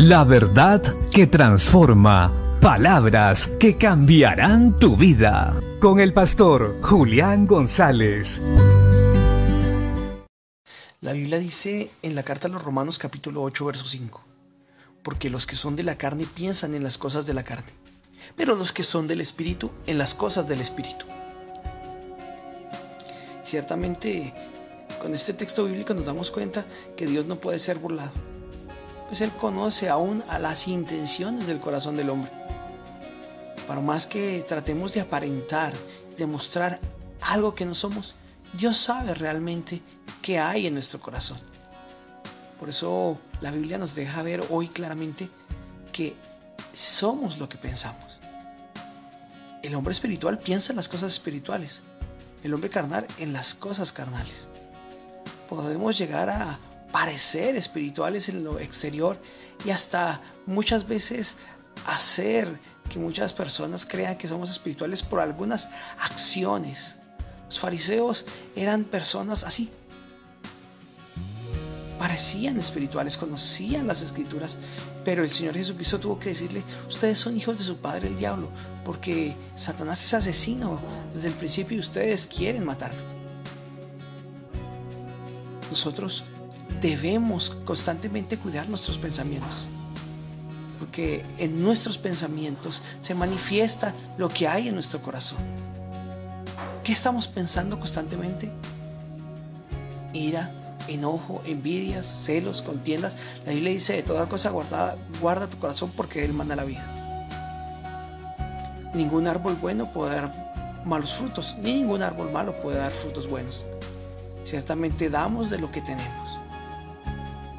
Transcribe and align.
La 0.00 0.22
verdad 0.22 0.80
que 1.10 1.26
transforma. 1.26 2.32
Palabras 2.60 3.48
que 3.58 3.76
cambiarán 3.76 4.78
tu 4.78 4.96
vida. 4.96 5.60
Con 5.80 5.98
el 5.98 6.12
pastor 6.12 6.80
Julián 6.82 7.48
González. 7.48 8.40
La 11.00 11.10
Biblia 11.10 11.40
dice 11.40 11.90
en 12.02 12.14
la 12.14 12.22
carta 12.22 12.46
a 12.46 12.50
los 12.52 12.62
Romanos 12.62 12.96
capítulo 12.96 13.42
8, 13.42 13.64
verso 13.64 13.86
5. 13.86 14.22
Porque 15.02 15.30
los 15.30 15.48
que 15.48 15.56
son 15.56 15.74
de 15.74 15.82
la 15.82 15.98
carne 15.98 16.28
piensan 16.32 16.76
en 16.76 16.84
las 16.84 16.96
cosas 16.96 17.26
de 17.26 17.34
la 17.34 17.42
carne, 17.42 17.72
pero 18.36 18.54
los 18.54 18.70
que 18.70 18.84
son 18.84 19.08
del 19.08 19.20
Espíritu 19.20 19.72
en 19.88 19.98
las 19.98 20.14
cosas 20.14 20.46
del 20.46 20.60
Espíritu. 20.60 21.06
Ciertamente, 23.42 24.32
con 25.02 25.12
este 25.12 25.32
texto 25.32 25.64
bíblico 25.64 25.92
nos 25.92 26.06
damos 26.06 26.30
cuenta 26.30 26.64
que 26.96 27.08
Dios 27.08 27.26
no 27.26 27.40
puede 27.40 27.58
ser 27.58 27.80
burlado, 27.80 28.12
pues 29.08 29.22
Él 29.22 29.32
conoce 29.32 29.88
aún 29.88 30.22
a 30.28 30.38
las 30.38 30.68
intenciones 30.68 31.46
del 31.46 31.60
corazón 31.60 31.96
del 31.96 32.10
hombre. 32.10 32.30
Para 33.66 33.80
más 33.80 34.06
que 34.06 34.44
tratemos 34.46 34.92
de 34.92 35.00
aparentar, 35.00 35.72
de 36.16 36.26
mostrar 36.26 36.78
algo 37.20 37.54
que 37.54 37.66
no 37.66 37.74
somos, 37.74 38.14
Dios 38.52 38.76
sabe 38.76 39.14
realmente 39.14 39.82
qué 40.22 40.38
hay 40.38 40.66
en 40.66 40.74
nuestro 40.74 41.00
corazón. 41.00 41.38
Por 42.60 42.68
eso 42.68 43.18
la 43.40 43.50
Biblia 43.50 43.78
nos 43.78 43.94
deja 43.94 44.22
ver 44.22 44.44
hoy 44.50 44.68
claramente 44.68 45.30
que 45.92 46.16
somos 46.72 47.38
lo 47.38 47.48
que 47.48 47.56
pensamos. 47.56 48.18
El 49.62 49.74
hombre 49.74 49.92
espiritual 49.92 50.38
piensa 50.38 50.72
en 50.72 50.76
las 50.76 50.88
cosas 50.88 51.12
espirituales, 51.12 51.82
el 52.42 52.54
hombre 52.54 52.70
carnal 52.70 53.06
en 53.18 53.32
las 53.32 53.54
cosas 53.54 53.92
carnales. 53.92 54.48
Podemos 55.48 55.96
llegar 55.98 56.30
a 56.30 56.58
parecer 56.92 57.56
espirituales 57.56 58.28
en 58.28 58.44
lo 58.44 58.58
exterior 58.58 59.20
y 59.64 59.70
hasta 59.70 60.20
muchas 60.46 60.86
veces 60.86 61.36
hacer 61.86 62.48
que 62.88 62.98
muchas 62.98 63.32
personas 63.32 63.86
crean 63.86 64.16
que 64.16 64.28
somos 64.28 64.50
espirituales 64.50 65.02
por 65.02 65.20
algunas 65.20 65.68
acciones. 66.00 66.96
Los 67.46 67.58
fariseos 67.58 68.26
eran 68.56 68.84
personas 68.84 69.44
así. 69.44 69.70
Parecían 71.98 72.58
espirituales, 72.58 73.18
conocían 73.18 73.86
las 73.86 74.02
escrituras, 74.02 74.58
pero 75.04 75.24
el 75.24 75.32
Señor 75.32 75.54
Jesucristo 75.54 75.98
tuvo 75.98 76.18
que 76.18 76.28
decirle, 76.28 76.62
ustedes 76.86 77.18
son 77.18 77.36
hijos 77.36 77.58
de 77.58 77.64
su 77.64 77.78
padre 77.78 78.06
el 78.06 78.16
diablo, 78.16 78.50
porque 78.84 79.34
Satanás 79.56 80.04
es 80.04 80.14
asesino 80.14 80.80
desde 81.12 81.28
el 81.28 81.34
principio 81.34 81.76
y 81.76 81.80
ustedes 81.80 82.28
quieren 82.28 82.64
matarlo. 82.64 83.00
Nosotros 85.70 86.24
debemos 86.80 87.50
constantemente 87.64 88.38
cuidar 88.38 88.68
nuestros 88.68 88.98
pensamientos 88.98 89.68
porque 90.78 91.24
en 91.38 91.62
nuestros 91.62 91.98
pensamientos 91.98 92.82
se 93.00 93.14
manifiesta 93.14 93.94
lo 94.16 94.28
que 94.28 94.48
hay 94.48 94.68
en 94.68 94.74
nuestro 94.74 95.02
corazón. 95.02 95.38
¿Qué 96.84 96.92
estamos 96.92 97.28
pensando 97.28 97.78
constantemente? 97.78 98.50
Ira, 100.12 100.52
enojo, 100.88 101.42
envidias, 101.44 102.06
celos, 102.06 102.62
contiendas. 102.62 103.16
La 103.44 103.52
Biblia 103.52 103.72
dice 103.72 103.94
de 103.94 104.02
toda 104.02 104.28
cosa 104.28 104.50
guardada, 104.50 104.96
guarda 105.20 105.48
tu 105.48 105.58
corazón 105.58 105.92
porque 105.94 106.24
Él 106.24 106.32
manda 106.32 106.56
la 106.56 106.64
vida. 106.64 106.94
Ningún 108.94 109.26
árbol 109.26 109.56
bueno 109.60 109.92
puede 109.92 110.14
dar 110.14 110.82
malos 110.84 111.12
frutos, 111.12 111.56
ni 111.60 111.74
ningún 111.74 112.02
árbol 112.02 112.32
malo 112.32 112.58
puede 112.62 112.78
dar 112.78 112.92
frutos 112.92 113.28
buenos. 113.28 113.66
Ciertamente 114.44 115.10
damos 115.10 115.50
de 115.50 115.58
lo 115.58 115.70
que 115.70 115.82
tenemos. 115.82 116.37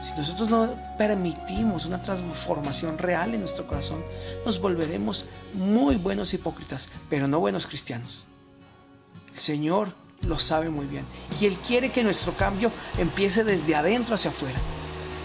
Si 0.00 0.14
nosotros 0.14 0.48
no 0.48 0.68
permitimos 0.96 1.84
una 1.84 2.00
transformación 2.00 2.96
real 2.96 3.34
en 3.34 3.40
nuestro 3.40 3.66
corazón, 3.66 4.02
nos 4.46 4.58
volveremos 4.60 5.26
muy 5.52 5.96
buenos 5.96 6.32
hipócritas, 6.32 6.88
pero 7.10 7.28
no 7.28 7.38
buenos 7.38 7.66
cristianos. 7.66 8.24
El 9.32 9.38
Señor 9.38 9.94
lo 10.22 10.38
sabe 10.38 10.70
muy 10.70 10.86
bien 10.86 11.04
y 11.40 11.46
Él 11.46 11.56
quiere 11.66 11.90
que 11.90 12.02
nuestro 12.02 12.34
cambio 12.34 12.72
empiece 12.98 13.44
desde 13.44 13.74
adentro 13.74 14.14
hacia 14.14 14.30
afuera. 14.30 14.58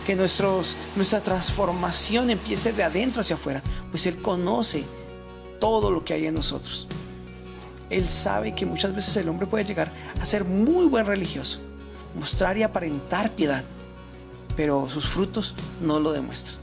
Que 0.05 0.15
nuestra 0.15 1.21
transformación 1.21 2.29
empiece 2.29 2.73
de 2.73 2.83
adentro 2.83 3.21
hacia 3.21 3.37
afuera, 3.37 3.63
pues 3.89 4.05
Él 4.05 4.21
conoce 4.21 4.83
todo 5.59 5.89
lo 5.89 6.03
que 6.03 6.13
hay 6.13 6.27
en 6.27 6.35
nosotros. 6.35 6.87
Él 7.89 8.07
sabe 8.07 8.53
que 8.53 8.65
muchas 8.65 8.93
veces 8.93 9.17
el 9.17 9.29
hombre 9.29 9.47
puede 9.47 9.63
llegar 9.63 9.91
a 10.21 10.25
ser 10.25 10.43
muy 10.43 10.85
buen 10.85 11.05
religioso, 11.05 11.59
mostrar 12.13 12.57
y 12.57 12.63
aparentar 12.63 13.31
piedad, 13.31 13.63
pero 14.55 14.89
sus 14.89 15.07
frutos 15.07 15.55
no 15.81 15.99
lo 15.99 16.11
demuestran. 16.11 16.57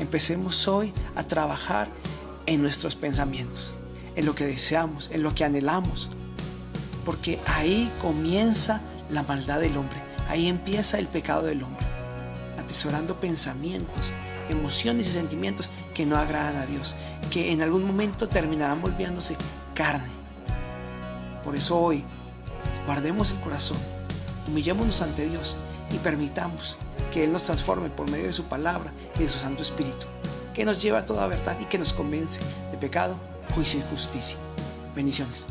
Empecemos 0.00 0.68
hoy 0.68 0.92
a 1.16 1.24
trabajar 1.24 1.88
en 2.46 2.62
nuestros 2.62 2.94
pensamientos, 2.94 3.74
en 4.16 4.26
lo 4.26 4.34
que 4.34 4.46
deseamos, 4.46 5.10
en 5.10 5.22
lo 5.22 5.34
que 5.34 5.44
anhelamos, 5.44 6.08
porque 7.04 7.40
ahí 7.46 7.90
comienza 8.00 8.80
la 9.10 9.22
maldad 9.22 9.60
del 9.60 9.76
hombre, 9.76 10.00
ahí 10.28 10.46
empieza 10.46 10.98
el 10.98 11.06
pecado 11.06 11.42
del 11.42 11.62
hombre, 11.62 11.86
atesorando 12.58 13.16
pensamientos, 13.16 14.12
emociones 14.48 15.08
y 15.08 15.12
sentimientos 15.12 15.70
que 15.94 16.06
no 16.06 16.16
agradan 16.16 16.56
a 16.56 16.66
Dios, 16.66 16.96
que 17.30 17.52
en 17.52 17.62
algún 17.62 17.86
momento 17.86 18.28
terminarán 18.28 18.80
volviéndose 18.80 19.36
carne. 19.74 20.08
Por 21.44 21.56
eso 21.56 21.78
hoy, 21.78 22.04
guardemos 22.86 23.32
el 23.32 23.40
corazón, 23.40 23.78
humillémonos 24.46 25.02
ante 25.02 25.28
Dios 25.28 25.56
y 25.90 25.98
permitamos 25.98 26.76
que 27.12 27.24
Él 27.24 27.32
nos 27.32 27.44
transforme 27.44 27.90
por 27.90 28.10
medio 28.10 28.26
de 28.26 28.32
su 28.32 28.44
palabra 28.44 28.92
y 29.18 29.24
de 29.24 29.28
su 29.28 29.38
Santo 29.38 29.62
Espíritu, 29.62 30.06
que 30.54 30.64
nos 30.64 30.80
lleva 30.80 31.00
a 31.00 31.06
toda 31.06 31.26
verdad 31.26 31.58
y 31.60 31.66
que 31.66 31.78
nos 31.78 31.92
convence 31.92 32.40
de 32.70 32.78
pecado, 32.78 33.16
juicio 33.54 33.80
y 33.80 33.90
justicia. 33.90 34.36
Bendiciones. 34.94 35.46